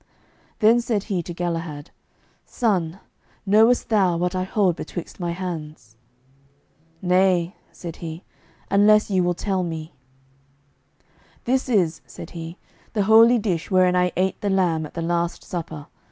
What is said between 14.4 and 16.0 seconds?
the lamb at the Last Supper.